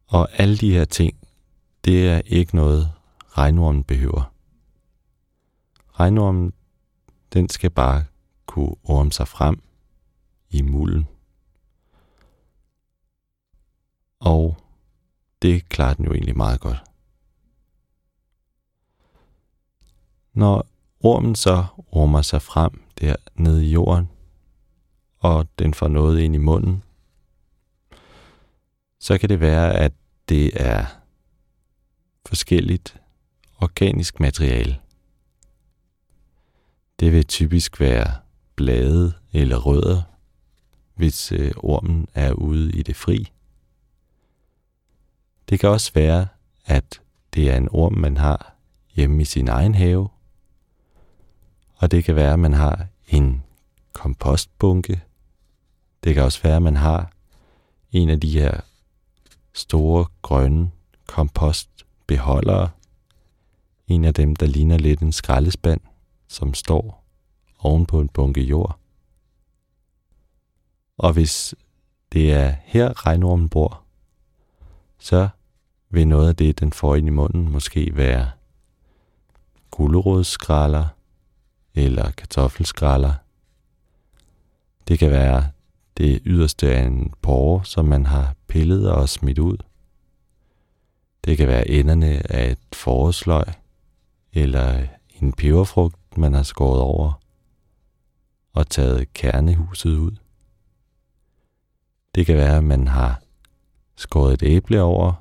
Og 0.06 0.28
alle 0.32 0.56
de 0.56 0.72
her 0.72 0.84
ting, 0.84 1.18
det 1.84 2.08
er 2.08 2.20
ikke 2.26 2.56
noget, 2.56 2.92
regnormen 3.28 3.84
behøver. 3.84 4.32
Regnormen, 6.00 6.52
den 7.32 7.48
skal 7.48 7.70
bare 7.70 8.04
kunne 8.46 8.76
orme 8.82 9.12
sig 9.12 9.28
frem 9.28 9.62
i 10.50 10.62
mulden. 10.62 11.08
Og 14.20 14.56
det 15.42 15.68
klarer 15.68 15.94
den 15.94 16.04
jo 16.04 16.12
egentlig 16.12 16.36
meget 16.36 16.60
godt. 16.60 16.93
Når 20.34 20.66
ormen 21.00 21.34
så 21.34 21.64
rummer 21.94 22.22
sig 22.22 22.42
frem 22.42 22.82
der 23.00 23.16
nede 23.34 23.66
i 23.66 23.72
jorden, 23.72 24.08
og 25.18 25.46
den 25.58 25.74
får 25.74 25.88
noget 25.88 26.20
ind 26.20 26.34
i 26.34 26.38
munden, 26.38 26.82
så 29.00 29.18
kan 29.18 29.28
det 29.28 29.40
være, 29.40 29.74
at 29.74 29.92
det 30.28 30.62
er 30.62 30.86
forskelligt 32.26 33.00
organisk 33.60 34.20
materiale. 34.20 34.80
Det 37.00 37.12
vil 37.12 37.26
typisk 37.26 37.80
være 37.80 38.16
blade 38.56 39.12
eller 39.32 39.56
rødder, 39.56 40.02
hvis 40.94 41.32
øh, 41.32 41.52
ormen 41.56 42.06
er 42.14 42.32
ude 42.32 42.72
i 42.72 42.82
det 42.82 42.96
fri. 42.96 43.32
Det 45.48 45.60
kan 45.60 45.68
også 45.68 45.92
være, 45.94 46.26
at 46.66 47.00
det 47.34 47.50
er 47.50 47.56
en 47.56 47.68
orm, 47.70 47.92
man 47.92 48.16
har 48.16 48.54
hjemme 48.94 49.22
i 49.22 49.24
sin 49.24 49.48
egen 49.48 49.74
have, 49.74 50.08
og 51.76 51.90
det 51.90 52.04
kan 52.04 52.16
være, 52.16 52.32
at 52.32 52.38
man 52.38 52.52
har 52.52 52.86
en 53.08 53.42
kompostbunke. 53.92 55.02
Det 56.04 56.14
kan 56.14 56.22
også 56.22 56.42
være, 56.42 56.56
at 56.56 56.62
man 56.62 56.76
har 56.76 57.12
en 57.92 58.10
af 58.10 58.20
de 58.20 58.30
her 58.30 58.60
store 59.52 60.06
grønne 60.22 60.70
kompostbeholdere. 61.06 62.68
En 63.86 64.04
af 64.04 64.14
dem, 64.14 64.36
der 64.36 64.46
ligner 64.46 64.78
lidt 64.78 65.00
en 65.00 65.12
skraldespand, 65.12 65.80
som 66.28 66.54
står 66.54 67.04
oven 67.58 67.86
på 67.86 68.00
en 68.00 68.08
bunke 68.08 68.42
jord. 68.42 68.78
Og 70.98 71.12
hvis 71.12 71.54
det 72.12 72.32
er 72.32 72.54
her 72.64 73.06
regnormen 73.06 73.48
bor, 73.48 73.82
så 74.98 75.28
vil 75.90 76.08
noget 76.08 76.28
af 76.28 76.36
det, 76.36 76.60
den 76.60 76.72
får 76.72 76.96
ind 76.96 77.06
i 77.06 77.10
munden, 77.10 77.52
måske 77.52 77.96
være 77.96 78.30
gulerodsskralder, 79.70 80.86
eller 81.74 82.10
kartoffelskralder. 82.10 83.12
Det 84.88 84.98
kan 84.98 85.10
være 85.10 85.50
det 85.96 86.20
yderste 86.24 86.72
af 86.74 86.82
en 86.82 87.12
porre, 87.22 87.64
som 87.64 87.84
man 87.84 88.06
har 88.06 88.34
pillet 88.48 88.90
og 88.90 89.08
smidt 89.08 89.38
ud. 89.38 89.56
Det 91.24 91.36
kan 91.36 91.48
være 91.48 91.68
enderne 91.68 92.32
af 92.32 92.50
et 92.50 92.58
forårsløg, 92.72 93.44
eller 94.32 94.86
en 95.22 95.32
peberfrugt, 95.32 96.18
man 96.18 96.34
har 96.34 96.42
skåret 96.42 96.80
over 96.80 97.12
og 98.52 98.68
taget 98.68 99.12
kernehuset 99.12 99.96
ud. 99.96 100.16
Det 102.14 102.26
kan 102.26 102.36
være, 102.36 102.56
at 102.56 102.64
man 102.64 102.88
har 102.88 103.22
skåret 103.96 104.34
et 104.34 104.42
æble 104.42 104.82
over, 104.82 105.12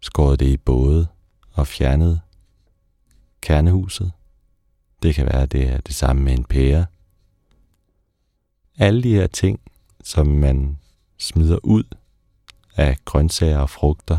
skåret 0.00 0.40
det 0.40 0.46
i 0.46 0.56
både 0.56 1.06
og 1.52 1.66
fjernet 1.66 2.20
kernehuset. 3.40 4.12
Det 5.04 5.14
kan 5.14 5.26
være, 5.26 5.42
at 5.42 5.52
det 5.52 5.68
er 5.68 5.80
det 5.80 5.94
samme 5.94 6.22
med 6.22 6.32
en 6.32 6.44
pære. 6.44 6.86
Alle 8.78 9.02
de 9.02 9.14
her 9.14 9.26
ting, 9.26 9.60
som 10.04 10.26
man 10.26 10.78
smider 11.18 11.58
ud 11.62 11.84
af 12.76 12.98
grøntsager 13.04 13.58
og 13.58 13.70
frugter, 13.70 14.18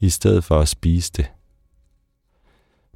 i 0.00 0.10
stedet 0.10 0.44
for 0.44 0.60
at 0.60 0.68
spise 0.68 1.12
det. 1.16 1.30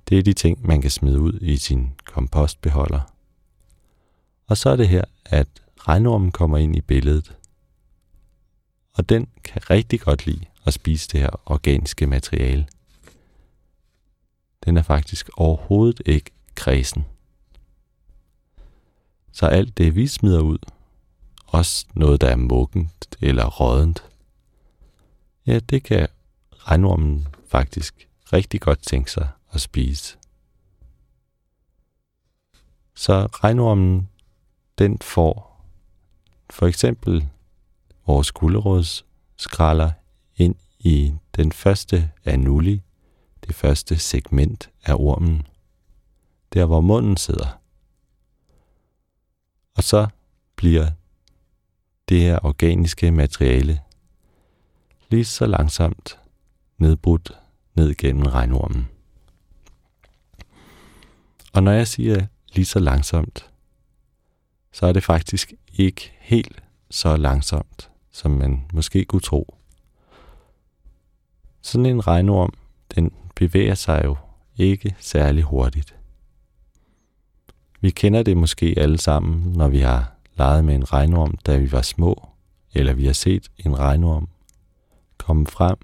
Det 0.09 0.19
er 0.19 0.23
de 0.23 0.33
ting, 0.33 0.67
man 0.67 0.83
kan 0.83 0.91
smide 0.91 1.21
ud 1.21 1.39
i 1.41 1.57
sin 1.57 1.93
kompostbeholder. 2.05 3.01
Og 4.47 4.57
så 4.57 4.71
er 4.71 4.77
det 4.77 4.89
her, 4.89 5.05
at 5.25 5.49
regnormen 5.79 6.33
kommer 6.33 6.59
ind 6.59 6.77
i 6.77 6.81
billedet. 6.81 7.37
Og 8.93 9.09
den 9.09 9.29
kan 9.45 9.71
rigtig 9.71 10.01
godt 10.01 10.27
lide 10.27 10.45
at 10.65 10.75
spise 10.75 11.09
det 11.09 11.21
her 11.21 11.51
organiske 11.51 12.07
materiale. 12.07 12.67
Den 14.67 14.77
er 14.77 14.83
faktisk 14.83 15.31
overhovedet 15.37 16.03
ikke 16.07 16.31
kredsen. 16.55 17.05
Så 19.33 19.47
alt 19.47 19.79
det, 19.79 19.95
vi 19.95 20.07
smider 20.07 20.41
ud, 20.41 20.59
også 21.47 21.87
noget, 21.95 22.21
der 22.21 22.29
er 22.29 22.37
muggent 22.37 23.17
eller 23.21 23.47
rådent, 23.47 24.05
ja, 25.47 25.59
det 25.59 25.83
kan 25.83 26.09
regnormen 26.55 27.29
faktisk 27.49 28.09
rigtig 28.33 28.61
godt 28.61 28.83
tænke 28.83 29.11
sig 29.11 29.29
at 29.53 29.61
spise. 29.61 30.17
Så 32.95 33.27
regnormen, 33.27 34.09
den 34.79 34.99
får 34.99 35.65
for 36.51 36.67
eksempel 36.67 37.29
vores 38.07 38.33
gulerodsskralder 38.33 39.91
ind 40.37 40.55
i 40.79 41.15
den 41.37 41.53
første 41.53 42.11
anulli, 42.25 42.83
det 43.47 43.55
første 43.55 43.99
segment 43.99 44.71
af 44.85 44.95
ormen, 44.95 45.47
der 46.53 46.65
hvor 46.65 46.81
munden 46.81 47.17
sidder. 47.17 47.61
Og 49.75 49.83
så 49.83 50.07
bliver 50.57 50.91
det 52.09 52.21
her 52.21 52.39
organiske 52.43 53.11
materiale 53.11 53.81
lige 55.09 55.25
så 55.25 55.47
langsomt 55.47 56.19
nedbrudt 56.79 57.33
ned 57.75 57.95
gennem 57.95 58.27
regnormen. 58.27 58.89
Og 61.53 61.63
når 61.63 61.73
jeg 61.73 61.89
siger 61.89 62.27
lige 62.53 62.65
så 62.65 62.79
langsomt, 62.79 63.51
så 64.73 64.87
er 64.87 64.93
det 64.93 65.05
faktisk 65.05 65.53
ikke 65.73 66.13
helt 66.19 66.63
så 66.91 67.17
langsomt, 67.17 67.91
som 68.11 68.31
man 68.31 68.67
måske 68.73 69.05
kunne 69.05 69.21
tro. 69.21 69.55
Sådan 71.61 71.87
en 71.87 72.07
regnorm, 72.07 72.55
den 72.95 73.13
bevæger 73.37 73.75
sig 73.75 74.03
jo 74.05 74.17
ikke 74.57 74.97
særlig 74.99 75.45
hurtigt. 75.45 75.97
Vi 77.81 77.91
kender 77.91 78.23
det 78.23 78.37
måske 78.37 78.75
alle 78.77 78.99
sammen, 78.99 79.53
når 79.53 79.69
vi 79.69 79.81
har 79.81 80.13
leget 80.37 80.65
med 80.65 80.75
en 80.75 80.93
regnorm, 80.93 81.37
da 81.47 81.57
vi 81.57 81.73
var 81.73 81.83
små, 81.83 82.29
eller 82.75 82.93
vi 82.93 83.07
har 83.07 83.13
set 83.13 83.51
en 83.59 83.79
regnorm 83.79 84.29
komme 85.27 85.47
frem, 85.47 85.77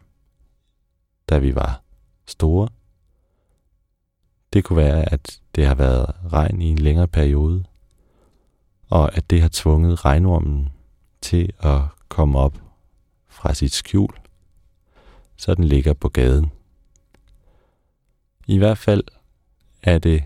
da 1.29 1.39
vi 1.39 1.55
var 1.55 1.83
store. 2.27 2.69
Det 4.53 4.65
kunne 4.65 4.77
være, 4.77 5.13
at 5.13 5.41
det 5.55 5.67
har 5.67 5.75
været 5.75 6.15
regn 6.33 6.63
i 6.63 6.71
en 6.71 6.79
længere 6.79 7.09
periode, 7.09 7.65
og 8.89 9.17
at 9.17 9.31
det 9.31 9.43
har 9.43 9.51
tvunget 9.53 10.05
regnormen 10.05 10.73
til 11.21 11.53
at 11.59 11.81
komme 12.09 12.39
op 12.39 12.59
fra 13.29 13.55
sit 13.55 13.73
skjul, 13.73 14.15
så 15.37 15.55
den 15.55 15.65
ligger 15.65 15.95
på 15.95 16.09
gaden. 16.09 16.51
I 18.47 18.59
hvert 18.59 18.79
fald 18.79 19.05
er 19.83 19.99
det 19.99 20.25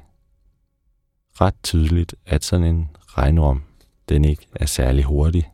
ret 1.41 1.55
tydeligt, 1.63 2.15
at 2.27 2.45
sådan 2.45 2.67
en 2.67 2.97
regnorm, 3.05 3.63
den 4.09 4.25
ikke 4.25 4.47
er 4.55 4.67
særlig 4.67 5.05
hurtig. 5.05 5.51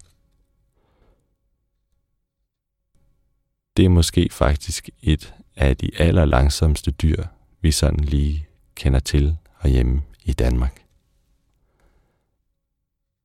Det 3.77 3.85
er 3.85 3.89
måske 3.89 4.29
faktisk 4.31 4.91
et 5.03 5.35
af 5.57 5.77
de 5.77 5.91
aller 5.99 6.25
langsomste 6.25 6.91
dyr, 6.91 7.25
vi 7.61 7.73
sådan 7.73 8.01
lige 8.01 8.47
kender 8.75 9.01
til 9.01 9.37
herhjemme 9.63 10.03
i 10.25 10.33
Danmark. 10.33 10.85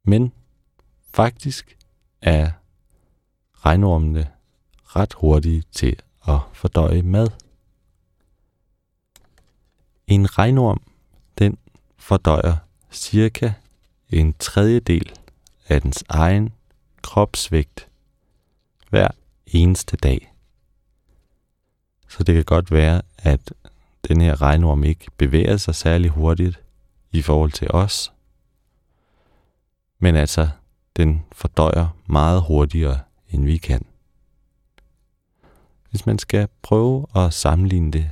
Men 0.03 0.33
faktisk 1.13 1.77
er 2.21 2.51
regnormene 3.53 4.31
ret 4.83 5.13
hurtige 5.13 5.63
til 5.71 5.99
at 6.27 6.39
fordøje 6.53 7.01
mad. 7.01 7.27
En 10.07 10.37
regnorm, 10.37 10.81
den 11.37 11.57
fordøjer 11.97 12.55
cirka 12.91 13.53
en 14.09 14.33
tredjedel 14.39 15.13
af 15.67 15.81
dens 15.81 16.03
egen 16.09 16.53
kropsvægt 17.01 17.87
hver 18.89 19.07
eneste 19.45 19.97
dag. 19.97 20.33
Så 22.07 22.23
det 22.23 22.35
kan 22.35 22.43
godt 22.43 22.71
være, 22.71 23.01
at 23.17 23.53
den 24.07 24.21
her 24.21 24.41
regnorm 24.41 24.83
ikke 24.83 25.05
bevæger 25.17 25.57
sig 25.57 25.75
særlig 25.75 26.09
hurtigt 26.09 26.59
i 27.11 27.21
forhold 27.21 27.51
til 27.51 27.71
os. 27.71 28.13
Men 29.99 30.15
altså, 30.15 30.49
den 30.97 31.25
fordøjer 31.31 31.87
meget 32.05 32.41
hurtigere, 32.41 32.99
end 33.29 33.45
vi 33.45 33.57
kan. 33.57 33.85
Hvis 35.89 36.05
man 36.05 36.19
skal 36.19 36.47
prøve 36.61 37.05
at 37.15 37.33
sammenligne 37.33 37.91
det 37.91 38.11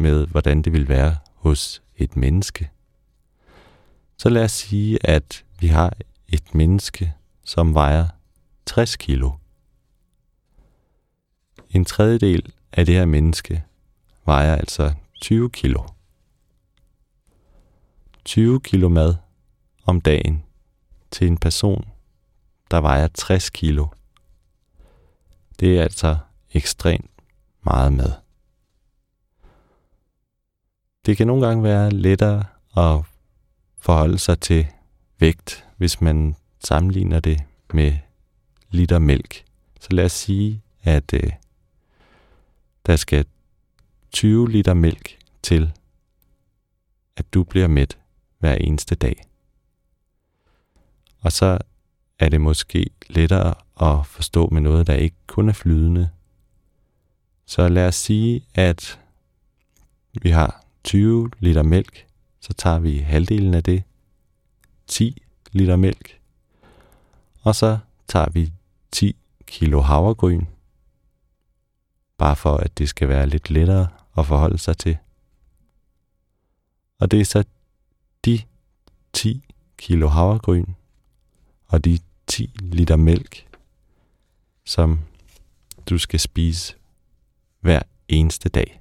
med, 0.00 0.26
hvordan 0.26 0.62
det 0.62 0.72
vil 0.72 0.88
være 0.88 1.16
hos 1.34 1.82
et 1.96 2.16
menneske, 2.16 2.70
så 4.16 4.28
lad 4.28 4.44
os 4.44 4.52
sige, 4.52 4.98
at 5.06 5.44
vi 5.60 5.66
har 5.66 5.92
et 6.28 6.54
menneske, 6.54 7.14
som 7.44 7.74
vejer 7.74 8.08
60 8.66 8.96
kilo. 8.96 9.30
En 11.70 11.84
tredjedel 11.84 12.52
af 12.72 12.86
det 12.86 12.94
her 12.94 13.04
menneske 13.04 13.64
vejer 14.24 14.56
altså 14.56 14.92
20 15.20 15.50
kilo. 15.50 15.82
20 18.24 18.60
kilo 18.60 18.88
mad 18.88 19.14
om 19.86 20.00
dagen 20.00 20.44
til 21.10 21.26
en 21.26 21.38
person, 21.38 21.88
der 22.70 22.80
vejer 22.80 23.08
60 23.08 23.50
kilo. 23.50 23.86
Det 25.60 25.78
er 25.78 25.82
altså 25.82 26.18
ekstremt 26.52 27.10
meget 27.62 27.92
mad. 27.92 28.12
Det 31.10 31.16
kan 31.16 31.26
nogle 31.26 31.46
gange 31.46 31.62
være 31.62 31.90
lettere 31.90 32.44
at 32.76 33.04
forholde 33.78 34.18
sig 34.18 34.40
til 34.40 34.66
vægt, 35.18 35.66
hvis 35.76 36.00
man 36.00 36.36
sammenligner 36.64 37.20
det 37.20 37.40
med 37.74 37.94
liter 38.70 38.98
mælk. 38.98 39.44
Så 39.80 39.88
lad 39.90 40.04
os 40.04 40.12
sige, 40.12 40.62
at 40.82 41.14
øh, 41.14 41.30
der 42.86 42.96
skal 42.96 43.24
20 44.12 44.50
liter 44.50 44.74
mælk 44.74 45.18
til, 45.42 45.72
at 47.16 47.34
du 47.34 47.42
bliver 47.42 47.68
mæt 47.68 47.98
hver 48.38 48.54
eneste 48.54 48.94
dag. 48.94 49.22
Og 51.20 51.32
så 51.32 51.58
er 52.18 52.28
det 52.28 52.40
måske 52.40 52.90
lettere 53.08 53.54
at 53.80 54.06
forstå 54.06 54.48
med 54.52 54.60
noget, 54.60 54.86
der 54.86 54.94
ikke 54.94 55.16
kun 55.26 55.48
er 55.48 55.52
flydende. 55.52 56.08
Så 57.46 57.68
lad 57.68 57.86
os 57.88 57.94
sige, 57.94 58.44
at 58.54 59.00
vi 60.22 60.30
har 60.30 60.59
20 60.84 61.30
liter 61.38 61.62
mælk, 61.62 62.06
så 62.40 62.52
tager 62.52 62.78
vi 62.78 62.98
halvdelen 62.98 63.54
af 63.54 63.62
det, 63.62 63.82
10 64.86 65.22
liter 65.52 65.76
mælk, 65.76 66.20
og 67.42 67.54
så 67.54 67.78
tager 68.08 68.30
vi 68.30 68.52
10 68.92 69.16
kilo 69.46 69.80
havregryn, 69.80 70.44
bare 72.18 72.36
for 72.36 72.56
at 72.56 72.78
det 72.78 72.88
skal 72.88 73.08
være 73.08 73.26
lidt 73.26 73.50
lettere 73.50 73.88
at 74.18 74.26
forholde 74.26 74.58
sig 74.58 74.78
til. 74.78 74.96
Og 76.98 77.10
det 77.10 77.20
er 77.20 77.24
så 77.24 77.44
de 78.24 78.42
10 79.12 79.44
kilo 79.78 80.08
havregryn 80.08 80.66
og 81.66 81.84
de 81.84 81.98
10 82.26 82.50
liter 82.60 82.96
mælk, 82.96 83.56
som 84.64 85.00
du 85.86 85.98
skal 85.98 86.20
spise 86.20 86.74
hver 87.60 87.82
eneste 88.08 88.48
dag. 88.48 88.79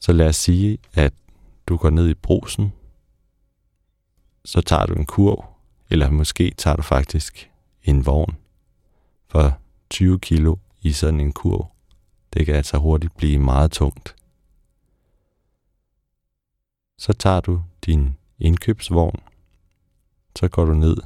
Så 0.00 0.12
lad 0.12 0.28
os 0.28 0.36
sige, 0.36 0.78
at 0.94 1.12
du 1.66 1.76
går 1.76 1.90
ned 1.90 2.08
i 2.08 2.14
brusen, 2.14 2.72
så 4.44 4.60
tager 4.60 4.86
du 4.86 4.94
en 4.94 5.06
kurv, 5.06 5.44
eller 5.90 6.10
måske 6.10 6.50
tager 6.50 6.76
du 6.76 6.82
faktisk 6.82 7.50
en 7.82 8.06
vogn 8.06 8.36
for 9.28 9.58
20 9.90 10.18
kilo 10.18 10.56
i 10.82 10.92
sådan 10.92 11.20
en 11.20 11.32
kurv. 11.32 11.70
Det 12.32 12.46
kan 12.46 12.54
altså 12.54 12.78
hurtigt 12.78 13.16
blive 13.16 13.38
meget 13.38 13.70
tungt. 13.70 14.16
Så 16.98 17.12
tager 17.12 17.40
du 17.40 17.62
din 17.86 18.16
indkøbsvogn, 18.38 19.20
så 20.36 20.48
går 20.48 20.64
du 20.64 20.74
ned 20.74 20.96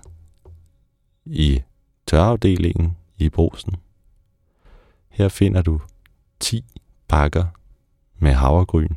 i 1.24 1.62
tørafdelingen 2.06 2.96
i 3.18 3.28
brosen. 3.28 3.76
Her 5.08 5.28
finder 5.28 5.62
du 5.62 5.80
10 6.40 6.64
pakker 7.08 7.46
med 8.24 8.32
havregryn. 8.32 8.94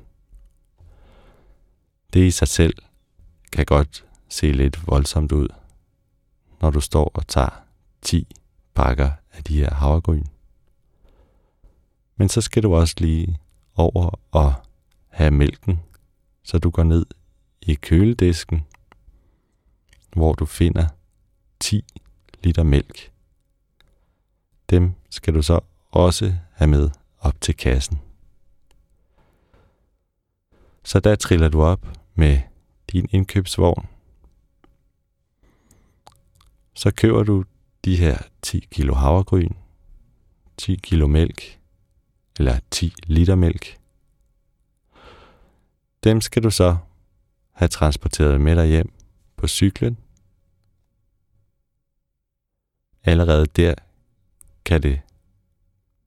Det 2.13 2.19
i 2.27 2.31
sig 2.31 2.47
selv 2.47 2.75
kan 3.51 3.65
godt 3.65 4.05
se 4.29 4.51
lidt 4.51 4.87
voldsomt 4.87 5.31
ud, 5.31 5.47
når 6.61 6.69
du 6.69 6.81
står 6.81 7.11
og 7.13 7.27
tager 7.27 7.63
10 8.01 8.27
pakker 8.73 9.11
af 9.33 9.43
de 9.43 9.57
her 9.57 9.73
havregryn. 9.73 10.25
Men 12.15 12.29
så 12.29 12.41
skal 12.41 12.63
du 12.63 12.75
også 12.75 12.95
lige 12.97 13.39
over 13.75 14.19
og 14.31 14.53
have 15.07 15.31
mælken, 15.31 15.79
så 16.43 16.57
du 16.59 16.69
går 16.69 16.83
ned 16.83 17.05
i 17.61 17.73
køledisken, 17.73 18.65
hvor 20.13 20.33
du 20.33 20.45
finder 20.45 20.87
10 21.59 21.85
liter 22.43 22.63
mælk. 22.63 23.11
Dem 24.69 24.93
skal 25.09 25.33
du 25.33 25.41
så 25.41 25.59
også 25.91 26.35
have 26.53 26.67
med 26.67 26.89
op 27.19 27.41
til 27.41 27.57
kassen. 27.57 28.06
Så 30.87 30.99
der 30.99 31.15
triller 31.15 31.49
du 31.49 31.63
op 31.63 31.87
med 32.15 32.39
din 32.91 33.07
indkøbsvogn. 33.11 33.87
Så 36.73 36.91
køber 36.91 37.23
du 37.23 37.43
de 37.85 37.95
her 37.95 38.17
10 38.41 38.67
kilo 38.71 38.93
havregryn, 38.93 39.53
10 40.57 40.75
kilo 40.75 41.07
mælk, 41.07 41.59
eller 42.39 42.59
10 42.71 42.93
liter 43.03 43.35
mælk. 43.35 43.79
Dem 46.03 46.21
skal 46.21 46.43
du 46.43 46.51
så 46.51 46.77
have 47.51 47.69
transporteret 47.69 48.41
med 48.41 48.55
dig 48.55 48.67
hjem 48.67 48.93
på 49.37 49.47
cyklen. 49.47 49.97
Allerede 53.03 53.45
der 53.45 53.73
kan 54.65 54.83
det 54.83 55.01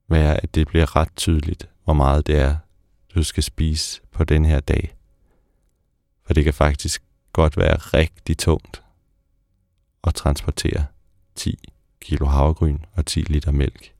være, 0.07 0.43
at 0.43 0.55
det 0.55 0.67
bliver 0.67 0.95
ret 0.95 1.15
tydeligt, 1.15 1.69
hvor 1.83 1.93
meget 1.93 2.27
det 2.27 2.39
er, 2.39 2.57
du 3.15 3.23
skal 3.23 3.43
spise 3.43 4.01
på 4.21 4.25
den 4.25 4.45
her 4.45 4.59
dag. 4.59 4.95
For 6.23 6.33
det 6.33 6.43
kan 6.43 6.53
faktisk 6.53 7.03
godt 7.33 7.57
være 7.57 7.75
rigtig 7.75 8.37
tungt 8.37 8.83
at 10.03 10.15
transportere 10.15 10.85
10 11.35 11.69
kilo 12.01 12.25
havregryn 12.25 12.79
og 12.93 13.05
10 13.05 13.19
liter 13.19 13.51
mælk. 13.51 13.93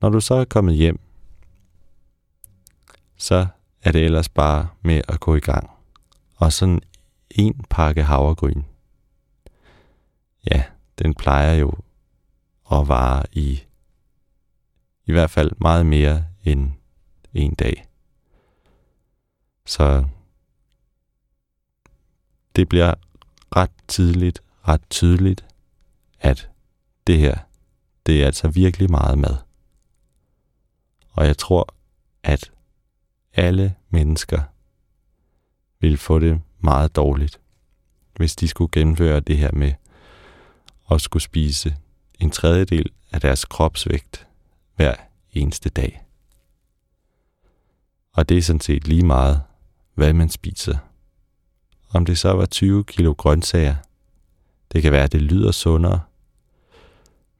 Når 0.00 0.08
du 0.08 0.20
så 0.20 0.34
er 0.34 0.44
kommet 0.44 0.74
hjem, 0.74 1.00
så 3.16 3.46
er 3.82 3.92
det 3.92 4.04
ellers 4.04 4.28
bare 4.28 4.68
med 4.82 5.02
at 5.08 5.20
gå 5.20 5.34
i 5.34 5.40
gang. 5.40 5.70
Og 6.36 6.52
sådan 6.52 6.80
en 7.30 7.64
pakke 7.70 8.02
havregryn. 8.02 8.62
Ja, 10.50 10.64
den 10.98 11.14
plejer 11.14 11.54
jo 11.54 11.72
at 12.72 12.88
vare 12.88 13.24
i 13.32 13.62
i 15.06 15.12
hvert 15.12 15.30
fald 15.30 15.52
meget 15.60 15.86
mere 15.86 16.24
end 16.44 16.77
en 17.38 17.54
dag. 17.54 17.88
Så 19.66 20.04
det 22.56 22.68
bliver 22.68 22.94
ret 23.56 23.70
tidligt, 23.88 24.42
ret 24.68 24.82
tydeligt, 24.90 25.46
at 26.20 26.50
det 27.06 27.18
her, 27.18 27.38
det 28.06 28.22
er 28.22 28.26
altså 28.26 28.48
virkelig 28.48 28.90
meget 28.90 29.18
mad. 29.18 29.36
Og 31.10 31.26
jeg 31.26 31.38
tror, 31.38 31.74
at 32.22 32.52
alle 33.32 33.74
mennesker 33.88 34.42
vil 35.80 35.98
få 35.98 36.18
det 36.18 36.42
meget 36.58 36.96
dårligt, 36.96 37.40
hvis 38.16 38.36
de 38.36 38.48
skulle 38.48 38.70
gennemføre 38.72 39.20
det 39.20 39.36
her 39.36 39.52
med 39.52 39.72
at 40.90 41.00
skulle 41.00 41.22
spise 41.22 41.76
en 42.18 42.30
tredjedel 42.30 42.92
af 43.12 43.20
deres 43.20 43.44
kropsvægt 43.44 44.26
hver 44.76 44.94
eneste 45.32 45.70
dag. 45.70 46.07
Og 48.18 48.28
det 48.28 48.38
er 48.38 48.42
sådan 48.42 48.60
set 48.60 48.88
lige 48.88 49.06
meget, 49.06 49.42
hvad 49.94 50.12
man 50.12 50.30
spiser. 50.30 50.78
Om 51.90 52.04
det 52.04 52.18
så 52.18 52.32
var 52.32 52.46
20 52.46 52.84
kilo 52.84 53.12
grøntsager, 53.12 53.76
det 54.72 54.82
kan 54.82 54.92
være, 54.92 55.04
at 55.04 55.12
det 55.12 55.22
lyder 55.22 55.52
sundere, 55.52 56.00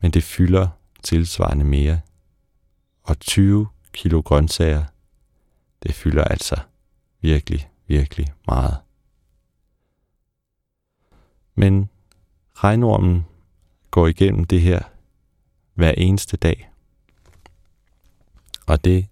men 0.01 0.11
det 0.11 0.23
fylder 0.23 0.69
tilsvarende 1.03 1.65
mere. 1.65 2.01
Og 3.03 3.21
20 3.21 3.69
kilo 3.93 4.21
grøntsager, 4.21 4.85
det 5.83 5.95
fylder 5.95 6.25
altså 6.25 6.61
virkelig, 7.21 7.71
virkelig 7.87 8.33
meget. 8.47 8.77
Men 11.55 11.91
regnormen 12.55 13.27
går 13.91 14.07
igennem 14.07 14.45
det 14.45 14.61
her 14.61 14.83
hver 15.75 15.93
eneste 15.93 16.37
dag. 16.37 16.71
Og 18.67 18.85
det 18.85 19.07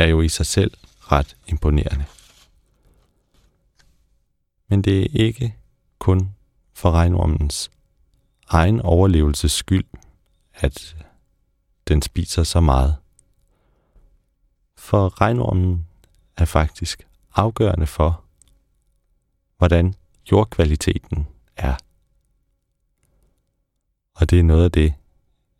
er 0.00 0.06
jo 0.06 0.20
i 0.20 0.28
sig 0.28 0.46
selv 0.46 0.72
ret 0.98 1.36
imponerende. 1.46 2.04
Men 4.68 4.82
det 4.82 5.02
er 5.02 5.08
ikke 5.12 5.56
kun 5.98 6.34
for 6.72 6.90
regnormens 6.90 7.70
egen 8.48 8.80
overlevelses 8.80 9.52
skyld, 9.52 9.84
at 10.54 10.96
den 11.88 12.02
spiser 12.02 12.42
så 12.42 12.60
meget. 12.60 12.96
For 14.76 15.20
regnormen 15.20 15.86
er 16.36 16.44
faktisk 16.44 17.06
afgørende 17.34 17.86
for, 17.86 18.24
hvordan 19.58 19.94
jordkvaliteten 20.32 21.26
er. 21.56 21.76
Og 24.14 24.30
det 24.30 24.38
er 24.38 24.42
noget 24.42 24.64
af 24.64 24.72
det, 24.72 24.94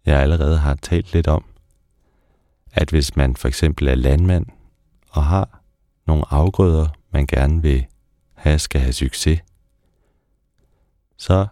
jeg 0.05 0.21
allerede 0.21 0.59
har 0.59 0.75
talt 0.75 1.13
lidt 1.13 1.27
om, 1.27 1.45
at 2.73 2.91
hvis 2.91 3.17
man 3.17 3.37
for 3.37 3.49
eksempel 3.49 3.89
er 3.89 3.95
landmand 3.95 4.47
og 5.11 5.25
har 5.25 5.63
nogle 6.07 6.25
afgrøder, 6.31 6.89
man 7.11 7.27
gerne 7.27 7.63
vil 7.63 7.87
have 8.35 8.59
skal 8.59 8.81
have 8.81 8.93
succes, 8.93 9.41
så 11.17 11.47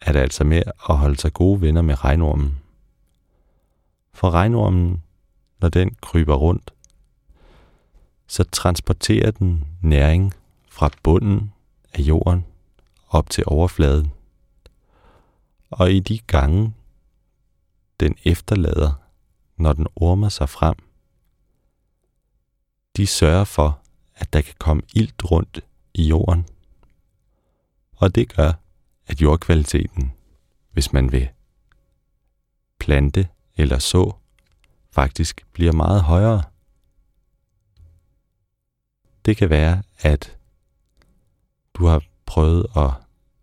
er 0.00 0.12
det 0.12 0.20
altså 0.20 0.44
med 0.44 0.62
at 0.88 0.96
holde 0.96 1.16
sig 1.16 1.32
gode 1.32 1.60
venner 1.60 1.82
med 1.82 2.04
regnormen. 2.04 2.58
For 4.12 4.30
regnormen, 4.30 5.02
når 5.60 5.68
den 5.68 5.94
kryber 6.00 6.34
rundt, 6.34 6.70
så 8.26 8.44
transporterer 8.44 9.30
den 9.30 9.64
næring 9.82 10.34
fra 10.68 10.90
bunden 11.02 11.52
af 11.94 12.00
jorden 12.00 12.44
op 13.08 13.30
til 13.30 13.44
overfladen. 13.46 14.12
Og 15.70 15.92
i 15.92 16.00
de 16.00 16.18
gange, 16.18 16.74
den 18.00 18.16
efterlader, 18.24 18.92
når 19.58 19.72
den 19.72 19.86
ormer 19.96 20.28
sig 20.28 20.48
frem, 20.48 20.74
de 22.96 23.06
sørger 23.06 23.44
for, 23.44 23.80
at 24.14 24.32
der 24.32 24.40
kan 24.40 24.54
komme 24.58 24.82
ilt 24.94 25.30
rundt 25.30 25.60
i 25.94 26.08
jorden. 26.08 26.46
Og 27.96 28.14
det 28.14 28.34
gør, 28.34 28.52
at 29.06 29.22
jordkvaliteten, 29.22 30.12
hvis 30.72 30.92
man 30.92 31.12
vil 31.12 31.28
plante 32.78 33.28
eller 33.56 33.78
så, 33.78 34.12
faktisk 34.90 35.46
bliver 35.52 35.72
meget 35.72 36.02
højere. 36.02 36.42
Det 39.24 39.36
kan 39.36 39.50
være, 39.50 39.82
at 39.98 40.38
du 41.74 41.86
har 41.86 42.02
prøvet 42.26 42.66
at 42.76 42.90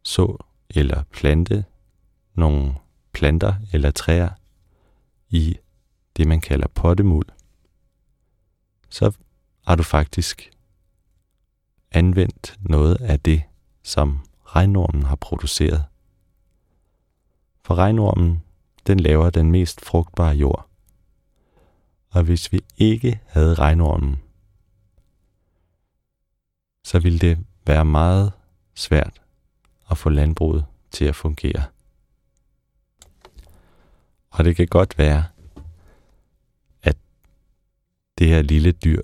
så 0.04 0.38
eller 0.70 1.04
plante 1.04 1.66
nogle 2.34 2.76
planter 3.12 3.56
eller 3.74 3.92
træer 3.92 4.30
i 5.30 5.58
det, 6.18 6.28
man 6.28 6.42
kalder 6.42 6.68
pottemuld. 6.68 7.28
Så 8.90 9.12
har 9.68 9.76
du 9.76 9.84
faktisk 9.84 10.52
anvendt 11.92 12.56
noget 12.60 12.96
af 13.02 13.20
det, 13.20 13.44
som 13.84 14.20
regnormen 14.44 15.04
har 15.04 15.16
produceret. 15.16 15.86
For 17.66 17.76
regnormen, 17.76 18.44
den 18.88 19.00
laver 19.00 19.30
den 19.30 19.52
mest 19.52 19.86
frugtbare 19.86 20.36
jord. 20.36 20.70
Og 22.10 22.24
hvis 22.24 22.52
vi 22.52 22.62
ikke 22.78 23.20
havde 23.26 23.54
regnormen, 23.54 24.22
så 26.84 27.00
ville 27.00 27.20
det 27.20 27.46
være 27.66 27.86
meget 27.86 28.34
svært 28.76 29.22
at 29.92 29.98
få 29.98 30.10
landbruget 30.10 30.66
til 30.92 31.06
at 31.06 31.16
fungere. 31.16 31.64
Og 34.30 34.46
det 34.46 34.56
kan 34.56 34.68
godt 34.68 34.98
være, 34.98 35.24
det 38.18 38.28
her 38.28 38.42
lille 38.42 38.72
dyr 38.72 39.02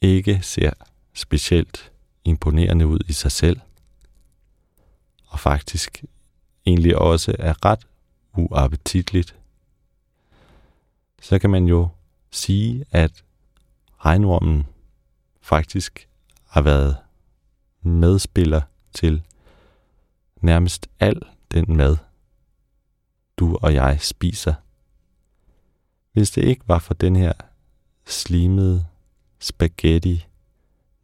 ikke 0.00 0.42
ser 0.42 0.72
specielt 1.14 1.92
imponerende 2.24 2.86
ud 2.86 2.98
i 3.08 3.12
sig 3.12 3.32
selv, 3.32 3.60
og 5.26 5.40
faktisk 5.40 6.04
egentlig 6.66 6.98
også 6.98 7.36
er 7.38 7.64
ret 7.64 7.86
uappetitligt, 8.36 9.36
så 11.22 11.38
kan 11.38 11.50
man 11.50 11.64
jo 11.64 11.88
sige, 12.30 12.84
at 12.90 13.24
regnormen 13.98 14.66
faktisk 15.40 16.08
har 16.44 16.62
været 16.62 16.96
medspiller 17.82 18.62
til 18.92 19.22
nærmest 20.40 20.88
al 21.00 21.22
den 21.50 21.76
mad, 21.76 21.96
du 23.36 23.58
og 23.62 23.74
jeg 23.74 24.00
spiser. 24.00 24.54
Hvis 26.12 26.30
det 26.30 26.44
ikke 26.44 26.68
var 26.68 26.78
for 26.78 26.94
den 26.94 27.16
her 27.16 27.32
slimet, 28.06 28.86
spaghetti, 29.38 30.26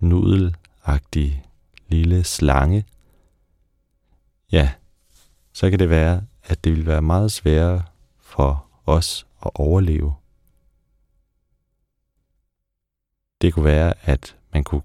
nudelagtig 0.00 1.44
lille 1.88 2.24
slange, 2.24 2.84
ja, 4.52 4.72
så 5.52 5.70
kan 5.70 5.78
det 5.78 5.90
være, 5.90 6.22
at 6.44 6.64
det 6.64 6.72
vil 6.72 6.86
være 6.86 7.02
meget 7.02 7.32
sværere 7.32 7.82
for 8.20 8.66
os 8.86 9.26
at 9.46 9.50
overleve. 9.54 10.14
Det 13.40 13.54
kunne 13.54 13.64
være, 13.64 13.94
at 14.02 14.36
man 14.52 14.64
kunne 14.64 14.82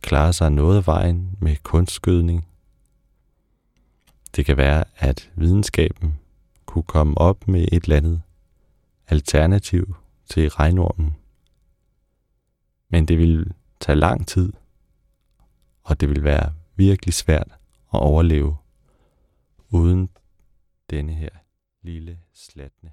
klare 0.00 0.32
sig 0.32 0.52
noget 0.52 0.76
af 0.76 0.86
vejen 0.86 1.36
med 1.40 1.56
kunstskydning. 1.62 2.46
Det 4.36 4.46
kan 4.46 4.56
være, 4.56 4.84
at 4.96 5.30
videnskaben 5.34 6.18
kunne 6.66 6.82
komme 6.82 7.18
op 7.18 7.48
med 7.48 7.68
et 7.72 7.82
eller 7.84 7.96
andet 7.96 8.22
alternativ 9.08 9.96
til 10.30 10.48
regnormen. 10.48 11.16
Men 12.88 13.06
det 13.06 13.18
vil 13.18 13.54
tage 13.80 13.96
lang 13.96 14.26
tid, 14.26 14.52
og 15.82 16.00
det 16.00 16.08
vil 16.08 16.24
være 16.24 16.54
virkelig 16.76 17.14
svært 17.14 17.48
at 17.94 18.00
overleve 18.00 18.56
uden 19.68 20.10
denne 20.90 21.14
her 21.14 21.30
lille 21.82 22.18
slatne 22.32 22.92